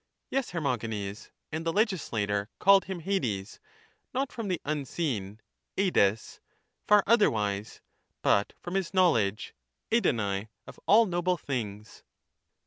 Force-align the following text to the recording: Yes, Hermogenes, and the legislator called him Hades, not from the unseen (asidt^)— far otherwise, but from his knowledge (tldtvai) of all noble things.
Yes, 0.31 0.49
Hermogenes, 0.49 1.29
and 1.51 1.63
the 1.63 1.71
legislator 1.71 2.49
called 2.57 2.85
him 2.85 3.01
Hades, 3.01 3.59
not 4.15 4.31
from 4.31 4.47
the 4.47 4.59
unseen 4.65 5.39
(asidt^)— 5.77 6.39
far 6.87 7.03
otherwise, 7.05 7.81
but 8.23 8.53
from 8.59 8.73
his 8.73 8.95
knowledge 8.95 9.53
(tldtvai) 9.91 10.47
of 10.65 10.79
all 10.87 11.05
noble 11.05 11.37
things. 11.37 12.01